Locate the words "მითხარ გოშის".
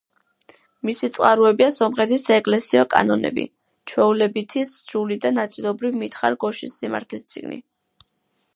6.05-6.79